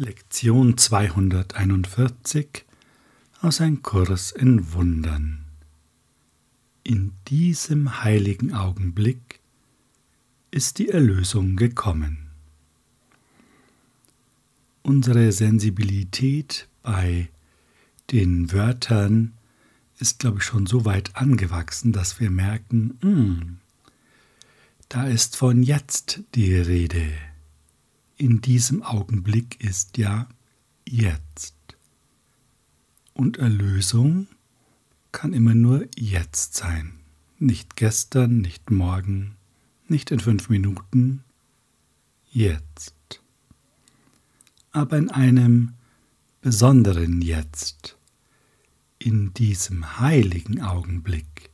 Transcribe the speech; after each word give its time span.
Lektion 0.00 0.78
241 0.78 2.64
aus 3.42 3.60
Ein 3.60 3.82
Kurs 3.82 4.30
in 4.30 4.72
Wundern. 4.72 5.44
In 6.84 7.14
diesem 7.26 8.04
heiligen 8.04 8.54
Augenblick 8.54 9.40
ist 10.52 10.78
die 10.78 10.90
Erlösung 10.90 11.56
gekommen. 11.56 12.28
Unsere 14.82 15.32
Sensibilität 15.32 16.68
bei 16.84 17.28
den 18.12 18.52
Wörtern 18.52 19.32
ist, 19.98 20.20
glaube 20.20 20.38
ich, 20.38 20.44
schon 20.44 20.66
so 20.66 20.84
weit 20.84 21.16
angewachsen, 21.16 21.92
dass 21.92 22.20
wir 22.20 22.30
merken, 22.30 22.98
mh, 23.02 23.10
hm, 23.10 23.56
da 24.88 25.08
ist 25.08 25.34
von 25.34 25.64
jetzt 25.64 26.20
die 26.36 26.54
Rede 26.54 27.10
in 28.18 28.40
diesem 28.40 28.82
Augenblick 28.82 29.62
ist 29.62 29.96
ja 29.96 30.28
jetzt. 30.86 31.54
Und 33.14 33.38
Erlösung 33.38 34.26
kann 35.12 35.32
immer 35.32 35.54
nur 35.54 35.86
jetzt 35.96 36.54
sein. 36.54 36.98
Nicht 37.38 37.76
gestern, 37.76 38.40
nicht 38.40 38.70
morgen, 38.70 39.36
nicht 39.86 40.10
in 40.10 40.20
fünf 40.20 40.48
Minuten, 40.48 41.22
jetzt. 42.30 43.22
Aber 44.72 44.98
in 44.98 45.10
einem 45.10 45.74
besonderen 46.40 47.22
Jetzt, 47.22 47.96
in 48.98 49.32
diesem 49.34 49.98
heiligen 49.98 50.60
Augenblick, 50.60 51.50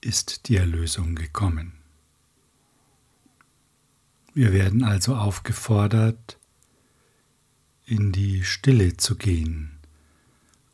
ist 0.00 0.48
die 0.48 0.56
Erlösung 0.56 1.14
gekommen. 1.14 1.79
Wir 4.32 4.52
werden 4.52 4.84
also 4.84 5.16
aufgefordert, 5.16 6.38
in 7.86 8.12
die 8.12 8.44
Stille 8.44 8.96
zu 8.96 9.16
gehen, 9.16 9.72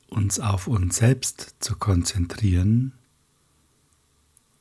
uns 0.09 0.39
auf 0.39 0.67
uns 0.67 0.97
selbst 0.97 1.57
zu 1.61 1.77
konzentrieren, 1.77 2.93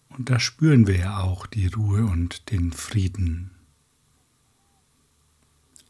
und 0.09 0.29
da 0.29 0.39
spüren 0.39 0.87
wir 0.87 0.97
ja 0.97 1.19
auch 1.19 1.45
die 1.45 1.67
Ruhe 1.67 2.05
und 2.05 2.49
den 2.49 2.71
Frieden. 2.71 3.51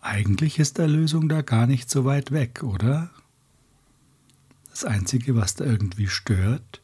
Eigentlich 0.02 0.58
ist 0.58 0.80
Erlösung 0.80 1.30
da 1.30 1.44
gar 1.44 1.68
nicht 1.68 1.92
so 1.92 2.06
weit 2.06 2.32
weg, 2.32 2.64
oder? 2.64 3.12
Das 4.72 4.84
Einzige, 4.84 5.36
was 5.36 5.54
da 5.54 5.66
irgendwie 5.66 6.08
stört, 6.08 6.82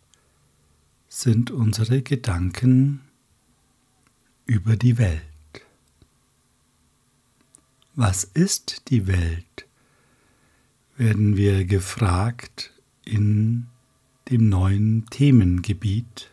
sind 1.08 1.50
unsere 1.50 2.04
Gedanken 2.04 3.02
über 4.46 4.76
die 4.76 5.00
Welt. 5.00 5.31
Was 7.96 8.24
ist 8.24 8.90
die 8.90 9.08
Welt? 9.08 9.68
werden 11.02 11.36
wir 11.36 11.66
gefragt 11.66 12.72
in 13.06 13.66
dem 14.30 14.50
neuen 14.50 15.08
Themengebiet, 15.10 16.30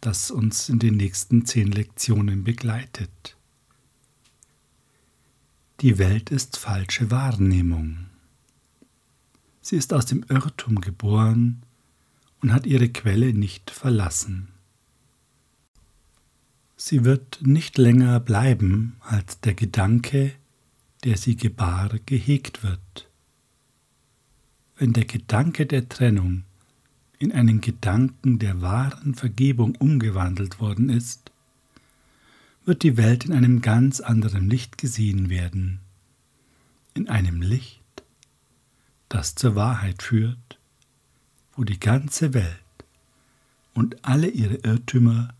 das 0.00 0.30
uns 0.30 0.68
in 0.68 0.78
den 0.78 0.96
nächsten 0.96 1.44
zehn 1.44 1.72
Lektionen 1.72 2.44
begleitet. 2.44 3.36
Die 5.80 5.98
Welt 5.98 6.30
ist 6.30 6.56
falsche 6.56 7.10
Wahrnehmung. 7.10 8.06
Sie 9.60 9.74
ist 9.74 9.92
aus 9.92 10.06
dem 10.06 10.24
Irrtum 10.28 10.80
geboren 10.80 11.62
und 12.42 12.52
hat 12.52 12.64
ihre 12.64 12.90
Quelle 12.90 13.32
nicht 13.32 13.72
verlassen. 13.72 14.50
Sie 16.76 17.04
wird 17.04 17.40
nicht 17.42 17.76
länger 17.76 18.20
bleiben 18.20 18.94
als 19.00 19.40
der 19.40 19.54
Gedanke, 19.54 20.32
der 21.04 21.16
sie 21.16 21.36
gebar, 21.36 21.90
gehegt 22.06 22.62
wird. 22.62 23.10
Wenn 24.76 24.92
der 24.92 25.04
Gedanke 25.04 25.66
der 25.66 25.88
Trennung 25.88 26.44
in 27.18 27.30
einen 27.32 27.60
Gedanken 27.60 28.38
der 28.38 28.60
wahren 28.60 29.14
Vergebung 29.14 29.76
umgewandelt 29.76 30.60
worden 30.60 30.88
ist, 30.88 31.30
wird 32.64 32.82
die 32.82 32.96
Welt 32.96 33.26
in 33.26 33.32
einem 33.32 33.60
ganz 33.60 34.00
anderen 34.00 34.48
Licht 34.48 34.78
gesehen 34.78 35.28
werden, 35.28 35.80
in 36.94 37.08
einem 37.08 37.42
Licht, 37.42 37.82
das 39.08 39.34
zur 39.34 39.54
Wahrheit 39.54 40.02
führt, 40.02 40.58
wo 41.52 41.64
die 41.64 41.78
ganze 41.78 42.34
Welt 42.34 42.58
und 43.74 44.04
alle 44.04 44.28
ihre 44.28 44.56
Irrtümer 44.56 45.34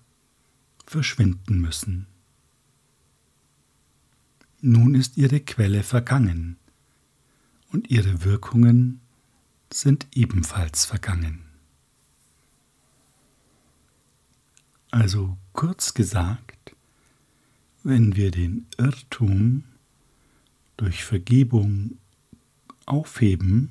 verschwinden 0.87 1.61
müssen. 1.61 2.07
Nun 4.67 4.95
ist 4.95 5.19
ihre 5.19 5.41
Quelle 5.41 5.83
vergangen 5.83 6.57
und 7.71 7.91
ihre 7.91 8.25
Wirkungen 8.25 9.03
sind 9.71 10.07
ebenfalls 10.15 10.87
vergangen. 10.87 11.45
Also 14.91 15.37
kurz 15.53 15.93
gesagt, 15.93 16.75
wenn 17.83 18.17
wir 18.17 18.31
den 18.31 18.67
Irrtum 18.79 19.65
durch 20.79 21.05
Vergebung 21.05 21.99
aufheben, 22.87 23.71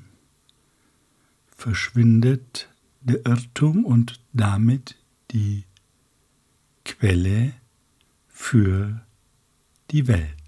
verschwindet 1.58 2.70
der 3.02 3.26
Irrtum 3.26 3.84
und 3.84 4.22
damit 4.32 4.96
die 5.32 5.64
Quelle 6.86 7.56
für 8.28 9.04
die 9.90 10.08
Welt. 10.08 10.43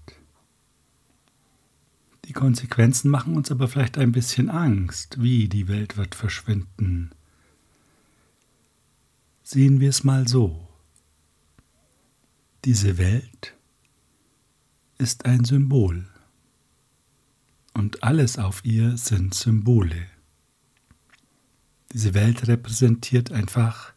Konsequenzen 2.36 3.10
machen 3.10 3.36
uns 3.36 3.50
aber 3.50 3.66
vielleicht 3.66 3.98
ein 3.98 4.12
bisschen 4.12 4.48
Angst, 4.48 5.20
wie 5.20 5.48
die 5.48 5.66
Welt 5.66 5.96
wird 5.96 6.14
verschwinden. 6.14 7.10
Sehen 9.42 9.80
wir 9.80 9.88
es 9.88 10.04
mal 10.04 10.28
so. 10.28 10.68
Diese 12.64 12.98
Welt 12.98 13.56
ist 14.98 15.24
ein 15.24 15.44
Symbol 15.44 16.06
und 17.74 18.02
alles 18.02 18.38
auf 18.38 18.64
ihr 18.64 18.96
sind 18.96 19.34
Symbole. 19.34 20.06
Diese 21.92 22.14
Welt 22.14 22.48
repräsentiert 22.48 23.32
einfach 23.32 23.92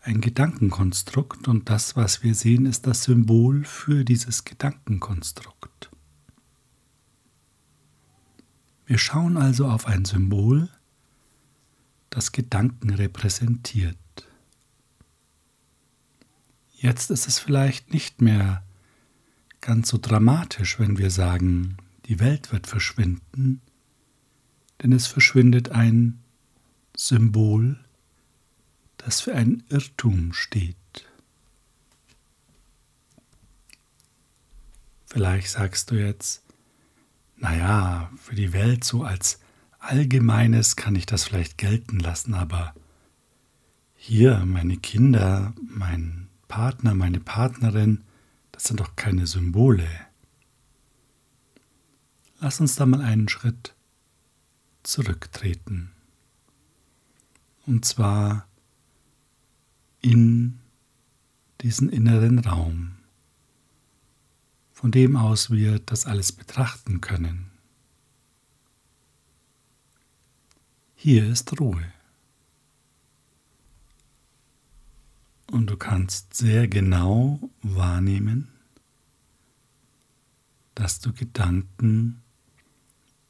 ein 0.00 0.20
Gedankenkonstrukt 0.20 1.48
und 1.48 1.68
das, 1.70 1.96
was 1.96 2.22
wir 2.22 2.34
sehen, 2.34 2.66
ist 2.66 2.86
das 2.86 3.04
Symbol 3.04 3.64
für 3.64 4.04
dieses 4.04 4.44
Gedankenkonstrukt. 4.44 5.73
Wir 8.86 8.98
schauen 8.98 9.36
also 9.36 9.66
auf 9.66 9.86
ein 9.86 10.04
Symbol, 10.04 10.68
das 12.10 12.32
Gedanken 12.32 12.90
repräsentiert. 12.90 13.96
Jetzt 16.76 17.10
ist 17.10 17.26
es 17.26 17.38
vielleicht 17.38 17.92
nicht 17.92 18.20
mehr 18.20 18.62
ganz 19.62 19.88
so 19.88 19.98
dramatisch, 19.98 20.78
wenn 20.78 20.98
wir 20.98 21.10
sagen, 21.10 21.78
die 22.04 22.20
Welt 22.20 22.52
wird 22.52 22.66
verschwinden, 22.66 23.62
denn 24.82 24.92
es 24.92 25.06
verschwindet 25.06 25.70
ein 25.70 26.22
Symbol, 26.94 27.82
das 28.98 29.22
für 29.22 29.34
ein 29.34 29.64
Irrtum 29.70 30.34
steht. 30.34 30.76
Vielleicht 35.06 35.48
sagst 35.48 35.90
du 35.90 35.94
jetzt, 35.94 36.43
naja, 37.44 38.10
für 38.16 38.34
die 38.34 38.54
Welt 38.54 38.84
so 38.84 39.04
als 39.04 39.38
Allgemeines 39.78 40.76
kann 40.76 40.96
ich 40.96 41.04
das 41.04 41.24
vielleicht 41.24 41.58
gelten 41.58 41.98
lassen, 41.98 42.32
aber 42.32 42.72
hier 43.96 44.46
meine 44.46 44.78
Kinder, 44.78 45.52
mein 45.60 46.28
Partner, 46.48 46.94
meine 46.94 47.20
Partnerin, 47.20 48.02
das 48.50 48.64
sind 48.64 48.80
doch 48.80 48.96
keine 48.96 49.26
Symbole. 49.26 49.86
Lass 52.40 52.60
uns 52.60 52.76
da 52.76 52.86
mal 52.86 53.02
einen 53.02 53.28
Schritt 53.28 53.74
zurücktreten. 54.82 55.90
Und 57.66 57.84
zwar 57.84 58.48
in 60.00 60.60
diesen 61.60 61.90
inneren 61.90 62.38
Raum 62.38 62.92
von 64.74 64.90
dem 64.90 65.16
aus 65.16 65.50
wir 65.50 65.78
das 65.78 66.04
alles 66.04 66.32
betrachten 66.32 67.00
können. 67.00 67.50
Hier 70.96 71.26
ist 71.30 71.58
Ruhe. 71.60 71.92
Und 75.50 75.68
du 75.68 75.76
kannst 75.76 76.34
sehr 76.34 76.66
genau 76.66 77.38
wahrnehmen, 77.62 78.48
dass 80.74 80.98
du 80.98 81.12
Gedanken 81.12 82.22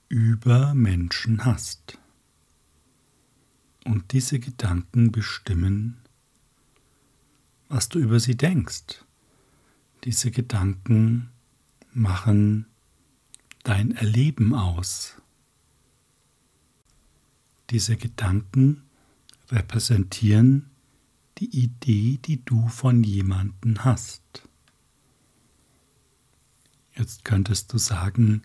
über 0.09 0.73
Menschen 0.73 1.45
hast. 1.45 1.99
Und 3.85 4.13
diese 4.13 4.41
Gedanken 4.41 5.13
bestimmen, 5.13 5.99
was 7.69 7.91
du 7.91 7.99
über 7.99 8.19
sie 8.19 8.37
denkst. 8.37 9.05
Diese 10.05 10.31
Gedanken 10.31 11.34
machen 11.95 12.67
dein 13.63 13.93
Erleben 13.93 14.55
aus. 14.55 15.17
Diese 17.71 17.97
Gedanken 17.97 18.83
repräsentieren 19.51 20.71
die 21.39 21.51
Idee, 21.65 22.19
die 22.25 22.45
du 22.45 22.69
von 22.69 23.03
jemandem 23.03 23.85
hast. 23.85 24.23
Jetzt 26.95 27.25
könntest 27.25 27.73
du 27.73 27.79
sagen, 27.79 28.43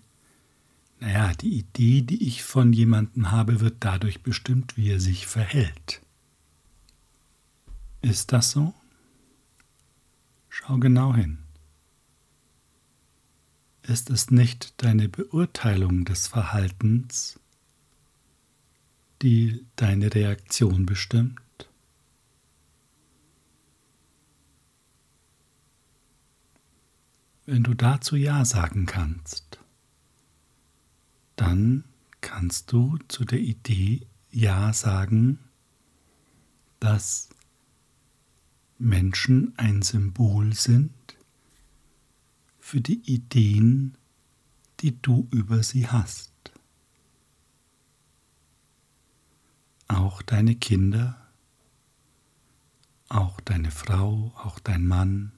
naja, 1.00 1.34
die 1.34 1.60
Idee, 1.60 2.02
die 2.02 2.28
ich 2.28 2.44
von 2.44 2.74
jemandem 2.74 3.32
habe, 3.32 3.60
wird 3.60 3.78
dadurch 3.80 4.22
bestimmt, 4.24 4.76
wie 4.76 4.90
er 4.90 5.00
sich 5.00 5.28
verhält. 5.28 6.02
Ist 8.02 8.32
das 8.32 8.52
so? 8.52 8.74
Schau 10.50 10.78
genau 10.78 11.14
hin. 11.14 11.40
Ist 13.90 14.12
es 14.12 14.30
nicht 14.30 14.84
deine 14.84 15.10
Beurteilung 15.10 16.06
des 16.06 16.28
Verhaltens, 16.28 17.40
die 19.24 19.66
deine 19.78 20.14
Reaktion 20.14 20.86
bestimmt? 20.86 21.42
Wenn 27.48 27.64
du 27.64 27.74
dazu 27.74 28.16
Ja 28.16 28.46
sagen 28.46 28.86
kannst, 28.86 29.58
dann 31.36 31.84
kannst 32.22 32.72
du 32.72 33.00
zu 33.08 33.26
der 33.26 33.40
Idee 33.40 34.06
Ja 34.30 34.72
sagen, 34.72 35.40
dass 36.80 37.30
Menschen 38.78 39.58
ein 39.58 39.82
Symbol 39.82 40.54
sind 40.54 40.99
für 42.70 42.82
die 42.82 43.02
Ideen, 43.12 43.98
die 44.82 45.02
du 45.02 45.28
über 45.32 45.64
sie 45.64 45.88
hast. 45.88 46.32
Auch 49.88 50.22
deine 50.22 50.54
Kinder, 50.54 51.20
auch 53.08 53.42
deine 53.42 53.72
Frau, 53.72 54.34
auch 54.36 54.60
dein 54.60 54.86
Mann. 54.86 55.32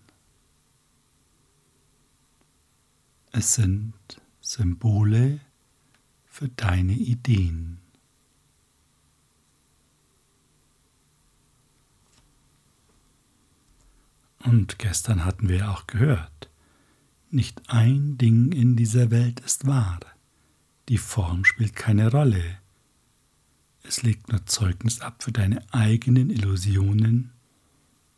Es 3.31 3.55
sind 3.55 3.93
Symbole 4.41 5.39
für 6.25 6.49
deine 6.49 6.95
Ideen. 6.95 7.79
Und 14.39 14.79
gestern 14.79 15.23
hatten 15.23 15.47
wir 15.47 15.71
auch 15.71 15.87
gehört, 15.87 16.50
nicht 17.33 17.69
ein 17.69 18.17
Ding 18.17 18.51
in 18.51 18.75
dieser 18.75 19.11
Welt 19.11 19.39
ist 19.41 19.65
wahr. 19.65 19.99
Die 20.89 20.97
Form 20.97 21.45
spielt 21.45 21.75
keine 21.75 22.11
Rolle. 22.11 22.57
Es 23.83 24.03
legt 24.03 24.29
nur 24.29 24.45
Zeugnis 24.45 25.01
ab 25.01 25.23
für 25.23 25.31
deine 25.31 25.61
eigenen 25.73 26.29
Illusionen 26.29 27.31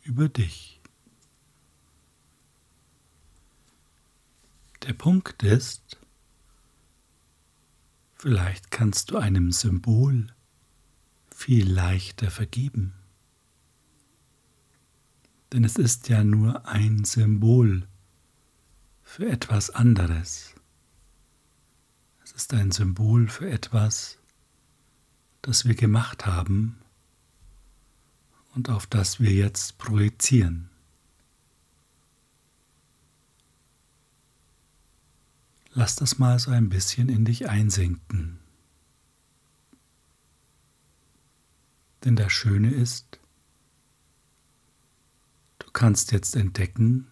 über 0.02 0.28
dich. 0.28 0.80
Der 4.82 4.92
Punkt 4.92 5.42
ist, 5.42 5.98
vielleicht 8.14 8.70
kannst 8.70 9.10
du 9.10 9.16
einem 9.16 9.50
Symbol 9.50 10.26
viel 11.34 11.70
leichter 11.70 12.30
vergeben. 12.30 12.92
Denn 15.52 15.64
es 15.64 15.76
ist 15.76 16.08
ja 16.08 16.22
nur 16.22 16.66
ein 16.66 17.04
Symbol 17.04 17.88
für 19.04 19.28
etwas 19.28 19.70
anderes. 19.70 20.54
Es 22.24 22.32
ist 22.32 22.52
ein 22.52 22.72
Symbol 22.72 23.28
für 23.28 23.48
etwas, 23.48 24.18
das 25.42 25.66
wir 25.66 25.76
gemacht 25.76 26.26
haben 26.26 26.80
und 28.54 28.68
auf 28.68 28.86
das 28.88 29.20
wir 29.20 29.30
jetzt 29.30 29.78
projizieren. 29.78 30.68
Lass 35.74 35.96
das 35.96 36.18
mal 36.18 36.38
so 36.38 36.50
ein 36.50 36.68
bisschen 36.68 37.08
in 37.08 37.24
dich 37.24 37.48
einsinken. 37.48 38.38
Denn 42.04 42.16
das 42.16 42.32
Schöne 42.32 42.70
ist, 42.70 43.18
kannst 45.74 46.12
jetzt 46.12 46.36
entdecken, 46.36 47.08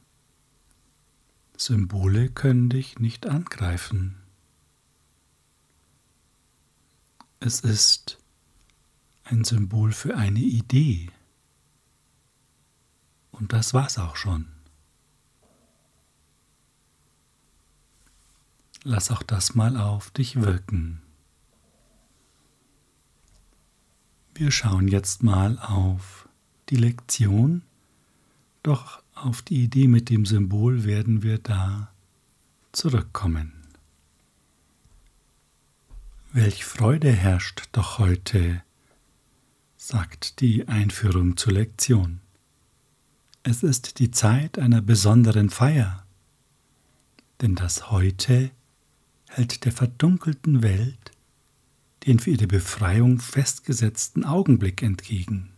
Symbole 1.65 2.29
können 2.29 2.71
dich 2.71 2.99
nicht 2.99 3.27
angreifen. 3.27 4.17
Es 7.39 7.61
ist 7.61 8.19
ein 9.23 9.45
Symbol 9.45 9.93
für 9.93 10.17
eine 10.17 10.41
Idee. 10.41 11.11
Und 13.31 13.53
das 13.53 13.75
war's 13.75 13.99
auch 13.99 14.17
schon. 14.17 14.49
Lass 18.83 19.13
auch 19.13 19.23
das 19.23 19.55
mal 19.55 19.77
auf 19.77 20.11
dich 20.11 20.41
wirken. 20.41 21.01
Wir 24.35 24.51
schauen 24.51 24.89
jetzt 24.89 25.23
mal 25.23 25.59
auf 25.61 26.29
die 26.71 26.77
Lektion 26.77 27.63
doch 28.65 29.02
auf 29.15 29.43
die 29.43 29.63
Idee 29.65 29.89
mit 29.89 30.11
dem 30.11 30.27
Symbol 30.27 30.85
werden 30.85 31.23
wir 31.23 31.39
da 31.39 31.93
zurückkommen. 32.73 33.53
Welch 36.33 36.65
Freude 36.65 37.13
herrscht 37.13 37.69
doch 37.73 37.99
heute, 37.99 38.63
sagt 39.77 40.41
die 40.41 40.67
Einführung 40.69 41.37
zur 41.37 41.53
Lektion. 41.53 42.21
Es 43.43 43.63
ist 43.63 43.99
die 43.99 44.11
Zeit 44.11 44.59
einer 44.59 44.81
besonderen 44.81 45.51
Feier, 45.51 46.07
denn 47.41 47.55
das 47.55 47.91
Heute 47.91 48.51
hält 49.29 49.65
der 49.65 49.73
verdunkelten 49.73 50.63
Welt 50.63 51.13
den 52.07 52.19
für 52.19 52.31
ihre 52.31 52.47
Befreiung 52.47 53.19
festgesetzten 53.19 54.25
Augenblick 54.25 54.83
entgegen. 54.83 55.51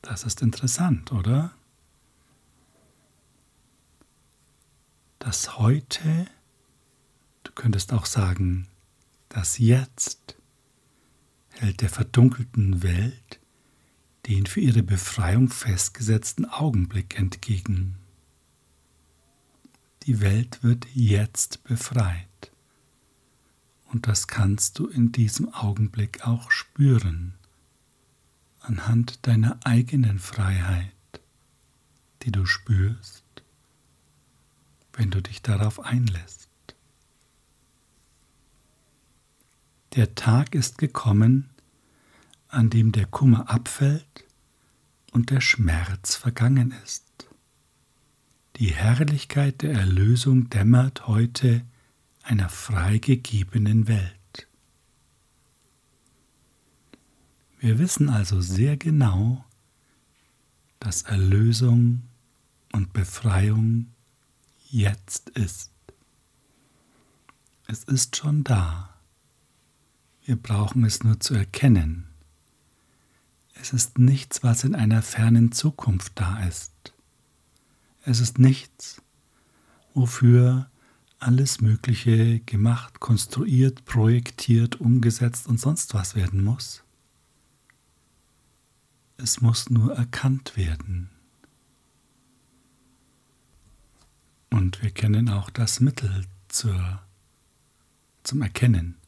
Das 0.00 0.24
ist 0.24 0.42
interessant, 0.42 1.12
oder? 1.12 1.52
Das 5.24 5.56
Heute, 5.56 6.26
du 7.44 7.52
könntest 7.52 7.92
auch 7.92 8.06
sagen, 8.06 8.66
das 9.28 9.58
Jetzt 9.58 10.36
hält 11.50 11.80
der 11.80 11.90
verdunkelten 11.90 12.82
Welt 12.82 13.38
den 14.26 14.46
für 14.46 14.58
ihre 14.58 14.82
Befreiung 14.82 15.48
festgesetzten 15.48 16.44
Augenblick 16.44 17.16
entgegen. 17.20 17.98
Die 20.06 20.20
Welt 20.20 20.64
wird 20.64 20.88
jetzt 20.92 21.62
befreit. 21.62 22.50
Und 23.92 24.08
das 24.08 24.26
kannst 24.26 24.80
du 24.80 24.88
in 24.88 25.12
diesem 25.12 25.54
Augenblick 25.54 26.26
auch 26.26 26.50
spüren 26.50 27.34
anhand 28.58 29.24
deiner 29.28 29.60
eigenen 29.62 30.18
Freiheit, 30.18 30.90
die 32.22 32.32
du 32.32 32.44
spürst, 32.44 33.21
wenn 34.92 35.10
du 35.10 35.22
dich 35.22 35.42
darauf 35.42 35.80
einlässt. 35.80 36.48
Der 39.94 40.14
Tag 40.14 40.54
ist 40.54 40.78
gekommen, 40.78 41.50
an 42.48 42.70
dem 42.70 42.92
der 42.92 43.06
Kummer 43.06 43.50
abfällt 43.50 44.24
und 45.10 45.30
der 45.30 45.40
Schmerz 45.40 46.16
vergangen 46.16 46.74
ist. 46.84 47.04
Die 48.56 48.72
Herrlichkeit 48.72 49.62
der 49.62 49.72
Erlösung 49.72 50.48
dämmert 50.50 51.06
heute 51.06 51.64
einer 52.22 52.48
freigegebenen 52.48 53.88
Welt. 53.88 54.48
Wir 57.58 57.78
wissen 57.78 58.08
also 58.08 58.40
sehr 58.40 58.76
genau, 58.76 59.44
dass 60.80 61.02
Erlösung 61.02 62.02
und 62.72 62.92
Befreiung 62.92 63.91
jetzt 64.72 65.28
ist. 65.30 65.70
Es 67.66 67.84
ist 67.84 68.16
schon 68.16 68.42
da. 68.42 68.94
Wir 70.24 70.36
brauchen 70.36 70.84
es 70.84 71.04
nur 71.04 71.20
zu 71.20 71.34
erkennen. 71.34 72.08
Es 73.54 73.72
ist 73.72 73.98
nichts, 73.98 74.42
was 74.42 74.64
in 74.64 74.74
einer 74.74 75.02
fernen 75.02 75.52
Zukunft 75.52 76.12
da 76.14 76.42
ist. 76.44 76.94
Es 78.04 78.20
ist 78.20 78.38
nichts, 78.38 79.02
wofür 79.94 80.70
alles 81.18 81.60
Mögliche 81.60 82.40
gemacht, 82.40 82.98
konstruiert, 82.98 83.84
projektiert, 83.84 84.80
umgesetzt 84.80 85.46
und 85.46 85.60
sonst 85.60 85.94
was 85.94 86.16
werden 86.16 86.42
muss. 86.42 86.82
Es 89.18 89.40
muss 89.40 89.70
nur 89.70 89.94
erkannt 89.94 90.56
werden. 90.56 91.10
Und 94.52 94.82
wir 94.82 94.90
kennen 94.90 95.30
auch 95.30 95.48
das 95.48 95.80
Mittel 95.80 96.26
zur 96.48 97.00
zum 98.22 98.42
Erkennen. 98.42 98.98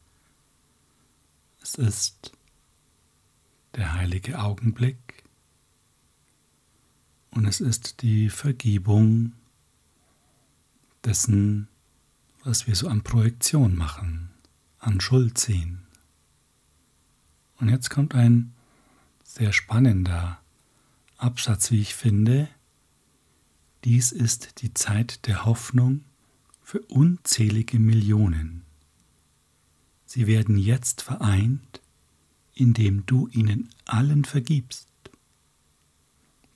Es 1.61 1.75
ist 1.75 2.31
der 3.75 3.93
heilige 3.93 4.39
Augenblick 4.39 5.23
und 7.29 7.45
es 7.45 7.61
ist 7.61 8.01
die 8.01 8.29
Vergebung 8.29 9.33
dessen, 11.03 11.67
was 12.43 12.65
wir 12.65 12.75
so 12.75 12.87
an 12.87 13.03
Projektion 13.03 13.75
machen, 13.75 14.31
an 14.79 14.99
Schuld 14.99 15.37
sehen. 15.37 15.85
Und 17.59 17.69
jetzt 17.69 17.91
kommt 17.91 18.15
ein 18.15 18.51
sehr 19.23 19.53
spannender 19.53 20.39
Absatz, 21.17 21.69
wie 21.69 21.81
ich 21.81 21.93
finde. 21.93 22.49
Dies 23.85 24.11
ist 24.11 24.63
die 24.63 24.73
Zeit 24.73 25.27
der 25.27 25.45
Hoffnung 25.45 26.03
für 26.63 26.79
unzählige 26.87 27.77
Millionen. 27.77 28.63
Sie 30.07 30.25
werden 30.25 30.57
jetzt 30.57 31.03
vereint, 31.03 31.81
indem 32.55 33.05
du 33.05 33.27
ihnen 33.27 33.69
allen 33.85 34.25
vergibst. 34.25 34.87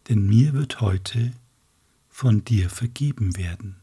Denn 0.07 0.25
mir 0.25 0.53
wird 0.53 0.81
heute 0.81 1.31
von 2.09 2.43
dir 2.43 2.67
vergeben 2.67 3.37
werden. 3.37 3.75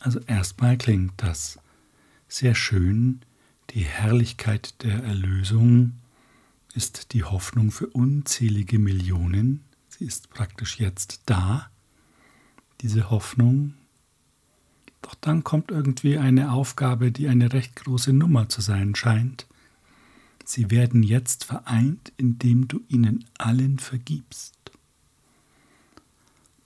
Also 0.00 0.20
erstmal 0.20 0.76
klingt 0.76 1.14
das 1.16 1.58
sehr 2.28 2.54
schön. 2.54 3.22
Die 3.70 3.84
Herrlichkeit 3.84 4.82
der 4.82 5.02
Erlösung 5.02 5.94
ist 6.74 7.14
die 7.14 7.24
Hoffnung 7.24 7.70
für 7.70 7.86
unzählige 7.86 8.78
Millionen. 8.78 9.62
Sie 9.98 10.04
ist 10.04 10.28
praktisch 10.28 10.78
jetzt 10.78 11.22
da, 11.24 11.70
diese 12.82 13.08
Hoffnung. 13.08 13.74
Doch 15.00 15.14
dann 15.14 15.42
kommt 15.42 15.70
irgendwie 15.70 16.18
eine 16.18 16.52
Aufgabe, 16.52 17.12
die 17.12 17.28
eine 17.28 17.54
recht 17.54 17.76
große 17.76 18.12
Nummer 18.12 18.50
zu 18.50 18.60
sein 18.60 18.94
scheint. 18.94 19.46
Sie 20.44 20.70
werden 20.70 21.02
jetzt 21.02 21.44
vereint, 21.44 22.12
indem 22.18 22.68
du 22.68 22.82
ihnen 22.88 23.24
allen 23.38 23.78
vergibst. 23.78 24.54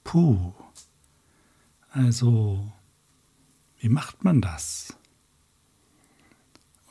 Puh. 0.03 0.53
Also, 1.91 2.73
wie 3.79 3.89
macht 3.89 4.25
man 4.25 4.41
das? 4.41 4.97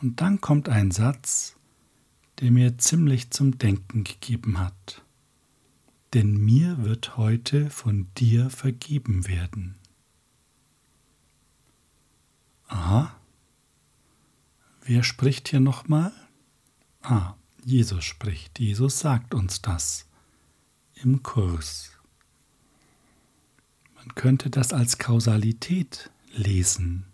Und 0.02 0.22
dann 0.22 0.40
kommt 0.40 0.70
ein 0.70 0.92
Satz, 0.92 1.58
der 2.40 2.52
mir 2.52 2.78
ziemlich 2.78 3.32
zum 3.32 3.58
Denken 3.58 4.06
gegeben 4.06 4.60
hat. 4.60 5.04
Denn 6.14 6.38
mir 6.38 6.84
wird 6.84 7.18
heute 7.18 7.70
von 7.70 8.08
dir 8.16 8.50
vergeben 8.50 9.28
werden. 9.28 9.76
Aha. 12.68 13.16
Wer 14.82 15.04
spricht 15.04 15.50
hier 15.50 15.60
nochmal? 15.60 16.12
Ah, 17.02 17.36
Jesus 17.64 18.06
spricht. 18.06 18.60
Jesus 18.60 19.00
sagt 19.00 19.36
uns 19.36 19.62
das 19.62 20.08
im 20.96 21.22
Kurs. 21.22 21.92
Man 23.96 24.16
könnte 24.16 24.50
das 24.50 24.74
als 24.74 24.98
Kausalität 24.98 26.10
lesen. 26.34 27.06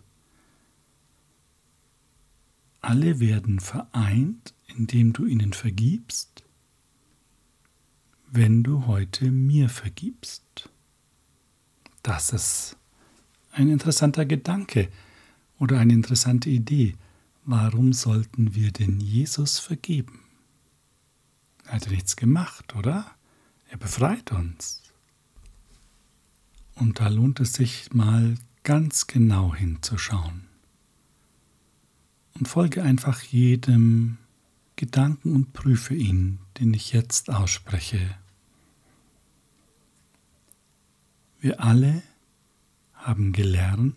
Alle 2.81 3.19
werden 3.19 3.59
vereint, 3.59 4.53
indem 4.67 5.11
du 5.11 5.25
ihnen 5.25 5.53
vergibst, 5.53 6.44
wenn 8.35 8.63
du 8.63 8.85
heute 8.85 9.31
mir 9.31 9.69
vergibst. 9.69 10.69
Das 12.03 12.33
ist 12.33 12.77
ein 13.51 13.69
interessanter 13.69 14.25
Gedanke 14.25 14.89
oder 15.57 15.79
eine 15.79 15.93
interessante 15.93 16.49
Idee. 16.49 16.95
Warum 17.45 17.93
sollten 17.93 18.53
wir 18.55 18.71
denn 18.71 18.99
Jesus 18.99 19.59
vergeben? 19.59 20.19
Er 21.65 21.73
hat 21.73 21.89
nichts 21.89 22.15
gemacht, 22.15 22.75
oder? 22.75 23.09
Er 23.69 23.77
befreit 23.77 24.31
uns. 24.31 24.83
Und 26.75 26.99
da 26.99 27.07
lohnt 27.07 27.39
es 27.39 27.53
sich 27.53 27.93
mal 27.93 28.35
ganz 28.63 29.07
genau 29.07 29.55
hinzuschauen 29.55 30.45
und 32.37 32.47
folge 32.47 32.83
einfach 32.83 33.21
jedem 33.21 34.17
Gedanken 34.75 35.33
und 35.33 35.53
prüfe 35.53 35.95
ihn, 35.95 36.39
den 36.59 36.73
ich 36.73 36.91
jetzt 36.91 37.29
ausspreche. 37.29 38.17
Wir 41.45 41.61
alle 41.63 42.01
haben 42.95 43.31
gelernt, 43.31 43.93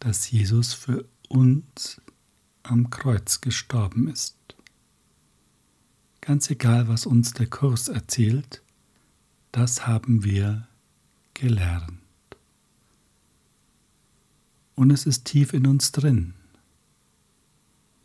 dass 0.00 0.28
Jesus 0.28 0.74
für 0.74 1.04
uns 1.28 2.00
am 2.64 2.90
Kreuz 2.90 3.40
gestorben 3.40 4.08
ist. 4.08 4.36
Ganz 6.20 6.50
egal, 6.50 6.88
was 6.88 7.06
uns 7.06 7.34
der 7.34 7.46
Kurs 7.46 7.86
erzählt, 7.86 8.64
das 9.52 9.86
haben 9.86 10.24
wir 10.24 10.66
gelernt. 11.34 12.00
Und 14.74 14.90
es 14.90 15.06
ist 15.06 15.24
tief 15.24 15.52
in 15.52 15.68
uns 15.68 15.92
drin. 15.92 16.34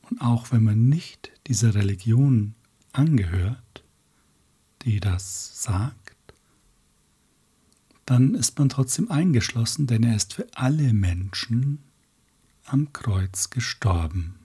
Und 0.04 0.22
auch 0.22 0.52
wenn 0.52 0.62
man 0.62 0.88
nicht 0.88 1.32
dieser 1.48 1.74
Religion 1.74 2.54
angehört, 2.92 3.84
die 4.84 5.00
das 5.00 5.64
sagt, 5.64 6.03
dann 8.06 8.36
ist 8.36 8.60
man 8.60 8.70
trotzdem 8.70 9.10
eingeschlossen, 9.10 9.88
denn 9.88 10.04
er 10.04 10.16
ist 10.16 10.34
für 10.34 10.48
alle 10.56 10.94
Menschen 10.94 11.80
am 12.66 12.92
Kreuz 12.94 13.50
gestorben. 13.50 14.36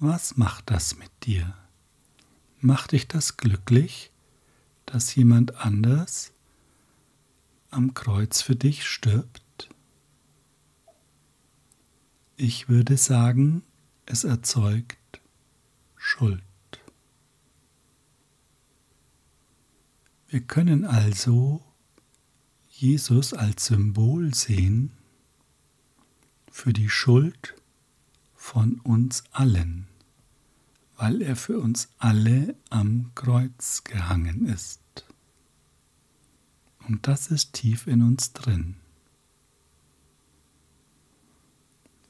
Was 0.00 0.36
macht 0.36 0.70
das 0.70 0.96
mit 0.96 1.10
dir? 1.24 1.54
Macht 2.60 2.92
dich 2.92 3.08
das 3.08 3.36
glücklich, 3.36 4.12
dass 4.86 5.14
jemand 5.14 5.56
anders 5.56 6.32
am 7.70 7.94
Kreuz 7.94 8.40
für 8.42 8.56
dich 8.56 8.86
stirbt? 8.86 9.68
Ich 12.36 12.68
würde 12.68 12.96
sagen, 12.96 13.62
es 14.06 14.24
erzeugt 14.24 15.20
Schuld. 15.96 16.47
Wir 20.30 20.42
können 20.42 20.84
also 20.84 21.62
Jesus 22.68 23.32
als 23.32 23.64
Symbol 23.64 24.34
sehen 24.34 24.92
für 26.50 26.74
die 26.74 26.90
Schuld 26.90 27.54
von 28.34 28.78
uns 28.80 29.24
allen, 29.32 29.88
weil 30.98 31.22
er 31.22 31.34
für 31.34 31.58
uns 31.60 31.88
alle 31.96 32.54
am 32.68 33.10
Kreuz 33.14 33.84
gehangen 33.84 34.44
ist. 34.44 34.82
Und 36.86 37.06
das 37.06 37.28
ist 37.28 37.54
tief 37.54 37.86
in 37.86 38.02
uns 38.02 38.34
drin. 38.34 38.76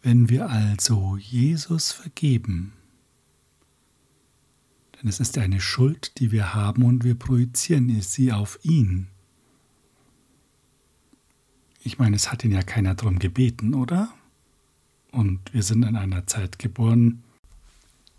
Wenn 0.03 0.29
wir 0.29 0.51
also 0.51 1.17
Jesus 1.17 1.93
vergeben, 1.93 2.73
denn 5.01 5.09
es 5.09 5.21
ist 5.21 5.39
eine 5.39 5.61
Schuld, 5.61 6.19
die 6.19 6.33
wir 6.33 6.55
haben 6.55 6.83
und 6.83 7.05
wir 7.05 7.15
projizieren 7.15 8.01
sie 8.01 8.33
auf 8.33 8.59
ihn. 8.63 9.09
Ich 11.83 11.99
meine, 11.99 12.17
es 12.17 12.31
hat 12.33 12.45
ihn 12.45 12.53
ja 12.53 12.63
keiner 12.63 12.95
darum 12.95 13.19
gebeten, 13.19 13.75
oder? 13.75 14.13
Und 15.13 15.55
wir 15.55 15.63
sind 15.63 15.85
in 15.85 15.97
einer 15.97 16.27
Zeit 16.27 16.59
geboren, 16.59 17.23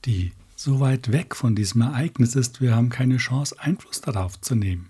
die 0.05 0.31
so 0.55 0.79
weit 0.79 1.11
weg 1.11 1.35
von 1.35 1.55
diesem 1.55 1.81
Ereignis 1.81 2.35
ist, 2.35 2.61
wir 2.61 2.75
haben 2.75 2.89
keine 2.89 3.17
Chance, 3.17 3.59
Einfluss 3.59 4.01
darauf 4.01 4.39
zu 4.41 4.55
nehmen. 4.55 4.89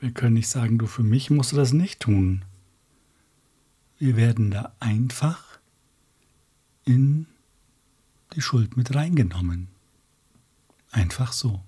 Wir 0.00 0.10
können 0.10 0.34
nicht 0.34 0.48
sagen, 0.48 0.78
du 0.78 0.86
für 0.86 1.02
mich 1.02 1.30
musst 1.30 1.52
du 1.52 1.56
das 1.56 1.72
nicht 1.72 2.00
tun. 2.00 2.44
Wir 3.98 4.16
werden 4.16 4.50
da 4.50 4.72
einfach 4.78 5.58
in 6.84 7.26
die 8.34 8.42
Schuld 8.42 8.76
mit 8.76 8.94
reingenommen. 8.94 9.68
Einfach 10.98 11.32
so. 11.32 11.62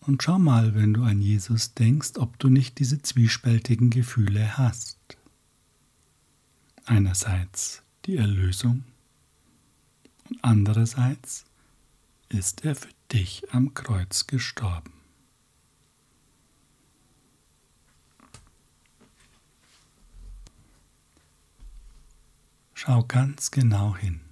Und 0.00 0.24
schau 0.24 0.40
mal, 0.40 0.74
wenn 0.74 0.92
du 0.92 1.04
an 1.04 1.20
Jesus 1.20 1.74
denkst, 1.74 2.16
ob 2.16 2.36
du 2.40 2.48
nicht 2.48 2.80
diese 2.80 3.00
zwiespältigen 3.00 3.88
Gefühle 3.88 4.58
hast. 4.58 4.98
Einerseits 6.84 7.84
die 8.06 8.16
Erlösung 8.16 8.82
und 10.28 10.42
andererseits 10.42 11.44
ist 12.28 12.64
er 12.64 12.74
für 12.74 12.92
dich 13.12 13.44
am 13.52 13.72
Kreuz 13.72 14.26
gestorben. 14.26 14.92
Schau 22.74 23.04
ganz 23.04 23.52
genau 23.52 23.96
hin. 23.96 24.27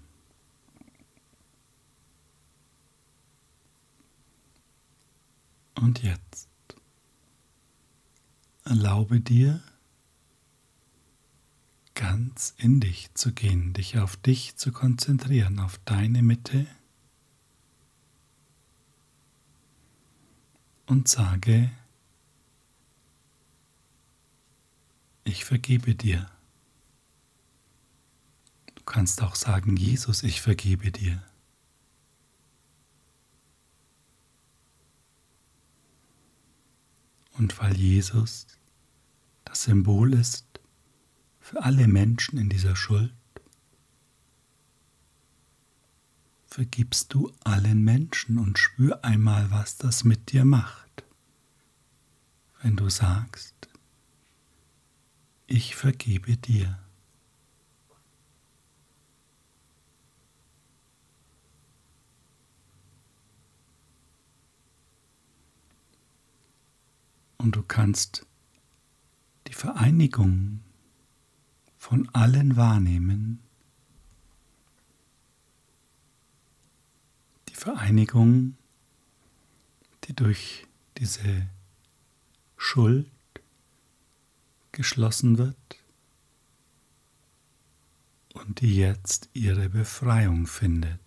Und 5.87 6.02
jetzt. 6.02 6.49
Erlaube 8.64 9.21
dir, 9.21 9.62
ganz 11.95 12.55
in 12.59 12.81
dich 12.81 13.14
zu 13.14 13.33
gehen, 13.33 13.73
dich 13.73 13.97
auf 13.97 14.16
dich 14.16 14.57
zu 14.57 14.73
konzentrieren, 14.73 15.61
auf 15.61 15.78
deine 15.85 16.23
Mitte 16.23 16.66
und 20.87 21.07
sage, 21.07 21.71
ich 25.23 25.45
vergebe 25.45 25.95
dir. 25.95 26.28
Du 28.75 28.83
kannst 28.83 29.23
auch 29.23 29.37
sagen, 29.37 29.76
Jesus, 29.76 30.25
ich 30.25 30.40
vergebe 30.43 30.90
dir. 30.90 31.23
Und 37.38 37.59
weil 37.59 37.76
Jesus 37.76 38.47
das 39.45 39.64
Symbol 39.64 40.12
ist 40.14 40.47
für 41.40 41.62
alle 41.62 41.87
Menschen 41.87 42.38
in 42.38 42.49
dieser 42.49 42.76
Schuld, 42.76 43.14
vergibst 46.47 47.12
du 47.12 47.31
allen 47.45 47.85
Menschen 47.85 48.38
und 48.38 48.59
spür 48.59 49.05
einmal, 49.05 49.50
was 49.50 49.76
das 49.76 50.05
mit 50.05 50.33
dir 50.33 50.45
macht, 50.45 51.05
wenn 52.62 52.76
du 52.76 52.88
sagst, 52.88 53.55
ich 55.47 55.76
vergebe 55.76 56.37
dir. 56.37 56.78
Und 67.47 67.55
du 67.55 67.62
kannst 67.62 68.26
die 69.47 69.53
Vereinigung 69.53 70.65
von 71.79 72.09
allen 72.12 72.57
wahrnehmen, 72.57 73.38
die 77.49 77.55
Vereinigung, 77.55 78.57
die 80.03 80.17
durch 80.17 80.67
diese 80.99 81.47
Schuld 82.57 83.09
geschlossen 84.73 85.38
wird 85.38 85.57
und 88.35 88.61
die 88.61 88.75
jetzt 88.75 89.29
ihre 89.35 89.69
Befreiung 89.69 90.49
findet. 90.49 90.99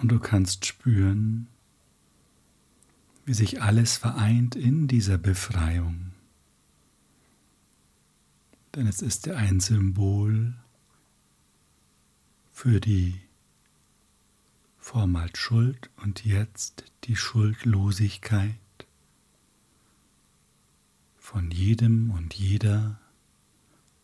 du 0.11 0.19
kannst 0.19 0.65
spüren, 0.65 1.47
wie 3.23 3.33
sich 3.33 3.61
alles 3.61 3.95
vereint 3.95 4.57
in 4.57 4.89
dieser 4.89 5.17
Befreiung. 5.17 6.11
Denn 8.75 8.87
es 8.87 9.01
ist 9.01 9.25
ja 9.27 9.35
ein 9.37 9.61
Symbol 9.61 10.53
für 12.51 12.81
die 12.81 13.21
vormals 14.77 15.37
Schuld 15.37 15.89
und 15.95 16.25
jetzt 16.25 16.91
die 17.05 17.15
Schuldlosigkeit 17.15 18.55
von 21.15 21.51
jedem 21.51 22.11
und 22.11 22.33
jeder, 22.33 22.99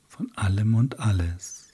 von 0.07 0.31
allem 0.37 0.75
und 0.75 0.99
alles. 0.99 1.66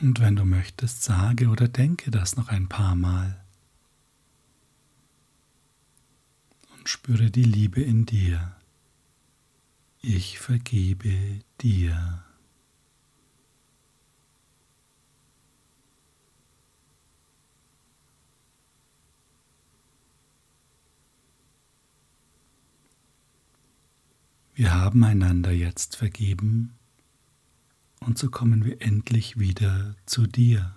Und 0.00 0.18
wenn 0.18 0.34
du 0.34 0.46
möchtest, 0.46 1.02
sage 1.02 1.48
oder 1.48 1.68
denke 1.68 2.10
das 2.10 2.36
noch 2.36 2.48
ein 2.48 2.68
paar 2.68 2.94
Mal. 2.94 3.44
Und 6.72 6.88
spüre 6.88 7.30
die 7.30 7.44
Liebe 7.44 7.82
in 7.82 8.06
dir. 8.06 8.56
Ich 10.00 10.38
vergebe 10.38 11.42
dir. 11.60 12.24
Wir 24.54 24.74
haben 24.74 25.04
einander 25.04 25.52
jetzt 25.52 25.96
vergeben 25.96 26.79
und 28.00 28.18
so 28.18 28.30
kommen 28.30 28.64
wir 28.64 28.80
endlich 28.82 29.38
wieder 29.38 29.94
zu 30.06 30.26
dir. 30.26 30.74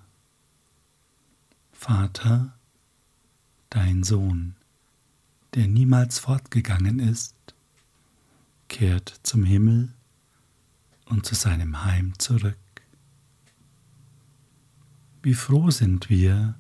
Vater, 1.72 2.58
dein 3.70 4.04
Sohn, 4.04 4.56
der 5.56 5.68
niemals 5.68 6.20
fortgegangen 6.20 7.00
ist, 7.00 7.36
kehrt 8.68 9.20
zum 9.24 9.44
Himmel 9.44 9.94
und 11.06 11.26
zu 11.26 11.36
seinem 11.36 11.84
Heim 11.84 12.18
zurück. 12.20 12.58
Wie 15.22 15.34
froh 15.34 15.72
sind 15.72 16.10
wir, 16.10 16.56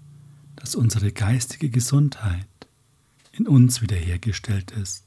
dass 0.56 0.76
unsere 0.76 1.12
geistige 1.12 1.69
Gesundheit 1.69 2.47
in 3.32 3.47
uns 3.47 3.82
wiederhergestellt 3.82 4.71
ist 4.71 5.06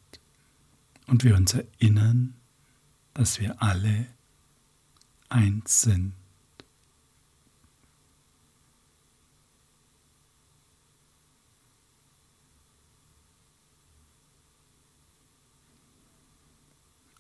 und 1.07 1.25
wir 1.25 1.37
uns 1.37 1.55
erinnern, 1.55 2.35
dass 3.15 3.41
wir 3.41 3.63
alle 3.63 4.07
eins 5.29 5.83
sind. 5.83 6.15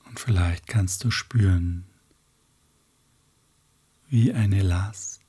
Und 0.04 0.20
vielleicht 0.20 0.66
kannst 0.66 1.04
du 1.04 1.10
spüren, 1.10 1.86
wie 4.08 4.32
eine 4.32 4.62
Last 4.62 5.20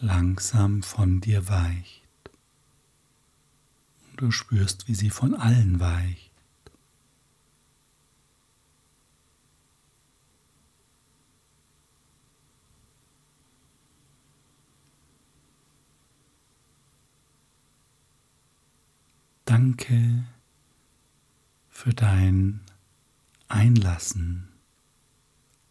langsam 0.00 0.82
von 0.82 1.20
dir 1.20 1.48
weicht. 1.48 2.08
Und 4.06 4.20
du 4.22 4.30
spürst, 4.30 4.88
wie 4.88 4.94
sie 4.94 5.10
von 5.10 5.34
allen 5.34 5.80
weicht. 5.80 6.29
Danke 19.50 20.22
für 21.70 21.92
dein 21.92 22.60
Einlassen 23.48 24.48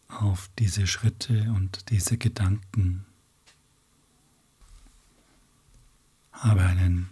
auf 0.06 0.50
diese 0.58 0.86
Schritte 0.86 1.50
und 1.56 1.88
diese 1.88 2.18
Gedanken. 2.18 3.06
Habe 6.30 6.60
einen 6.60 7.08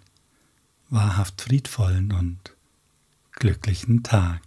wahrhaft 0.90 1.40
friedvollen 1.40 2.12
und 2.12 2.54
glücklichen 3.32 4.02
Tag. 4.02 4.42